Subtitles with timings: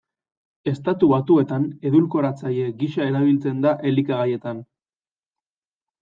[0.69, 4.63] Estatu Batuetan edulkoratzaile gisa erabiltzen da elikagaietan.